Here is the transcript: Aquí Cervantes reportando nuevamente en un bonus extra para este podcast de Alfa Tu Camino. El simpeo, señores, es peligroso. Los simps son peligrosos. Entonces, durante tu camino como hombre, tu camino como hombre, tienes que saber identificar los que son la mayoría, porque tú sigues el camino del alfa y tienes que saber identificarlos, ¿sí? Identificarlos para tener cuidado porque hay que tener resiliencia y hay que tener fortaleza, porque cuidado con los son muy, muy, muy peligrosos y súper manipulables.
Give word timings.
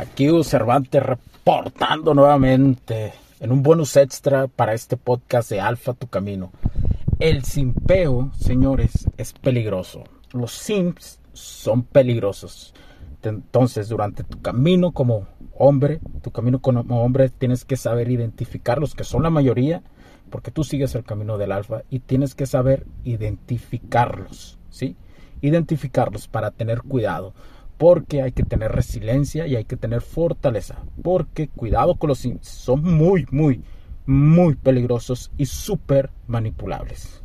Aquí 0.00 0.28
Cervantes 0.44 1.02
reportando 1.02 2.14
nuevamente 2.14 3.12
en 3.38 3.52
un 3.52 3.62
bonus 3.62 3.98
extra 3.98 4.48
para 4.48 4.72
este 4.72 4.96
podcast 4.96 5.50
de 5.50 5.60
Alfa 5.60 5.92
Tu 5.92 6.06
Camino. 6.06 6.52
El 7.18 7.44
simpeo, 7.44 8.30
señores, 8.34 9.10
es 9.18 9.34
peligroso. 9.34 10.04
Los 10.32 10.52
simps 10.52 11.20
son 11.34 11.82
peligrosos. 11.82 12.72
Entonces, 13.22 13.90
durante 13.90 14.24
tu 14.24 14.40
camino 14.40 14.92
como 14.92 15.26
hombre, 15.54 16.00
tu 16.22 16.30
camino 16.30 16.62
como 16.62 17.04
hombre, 17.04 17.28
tienes 17.28 17.66
que 17.66 17.76
saber 17.76 18.10
identificar 18.10 18.78
los 18.78 18.94
que 18.94 19.04
son 19.04 19.22
la 19.22 19.28
mayoría, 19.28 19.82
porque 20.30 20.50
tú 20.50 20.64
sigues 20.64 20.94
el 20.94 21.04
camino 21.04 21.36
del 21.36 21.52
alfa 21.52 21.82
y 21.90 21.98
tienes 21.98 22.34
que 22.34 22.46
saber 22.46 22.86
identificarlos, 23.04 24.58
¿sí? 24.70 24.96
Identificarlos 25.42 26.26
para 26.26 26.52
tener 26.52 26.80
cuidado 26.80 27.34
porque 27.80 28.20
hay 28.20 28.32
que 28.32 28.42
tener 28.42 28.72
resiliencia 28.72 29.46
y 29.46 29.56
hay 29.56 29.64
que 29.64 29.78
tener 29.78 30.02
fortaleza, 30.02 30.84
porque 31.02 31.48
cuidado 31.48 31.94
con 31.94 32.08
los 32.08 32.28
son 32.42 32.82
muy, 32.82 33.26
muy, 33.30 33.62
muy 34.04 34.54
peligrosos 34.54 35.32
y 35.38 35.46
súper 35.46 36.10
manipulables. 36.26 37.22